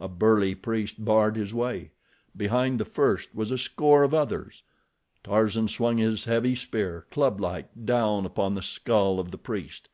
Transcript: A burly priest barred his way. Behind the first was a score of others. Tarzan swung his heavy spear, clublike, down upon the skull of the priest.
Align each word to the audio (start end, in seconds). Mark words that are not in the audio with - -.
A 0.00 0.08
burly 0.08 0.54
priest 0.54 1.04
barred 1.04 1.36
his 1.36 1.52
way. 1.52 1.90
Behind 2.34 2.80
the 2.80 2.86
first 2.86 3.34
was 3.34 3.50
a 3.50 3.58
score 3.58 4.04
of 4.04 4.14
others. 4.14 4.62
Tarzan 5.22 5.68
swung 5.68 5.98
his 5.98 6.24
heavy 6.24 6.54
spear, 6.54 7.04
clublike, 7.10 7.68
down 7.84 8.24
upon 8.24 8.54
the 8.54 8.62
skull 8.62 9.20
of 9.20 9.30
the 9.30 9.36
priest. 9.36 9.90